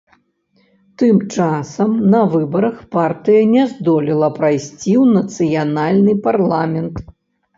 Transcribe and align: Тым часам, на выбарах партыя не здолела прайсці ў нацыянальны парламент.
Тым 1.01 1.17
часам, 1.35 1.91
на 2.13 2.21
выбарах 2.33 2.79
партыя 2.95 3.41
не 3.53 3.63
здолела 3.73 4.29
прайсці 4.39 4.93
ў 5.03 5.05
нацыянальны 5.17 6.13
парламент. 6.29 6.95